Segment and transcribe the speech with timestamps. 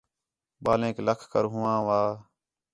[0.63, 2.01] ٻالینک لَکھ کر ہو آنوا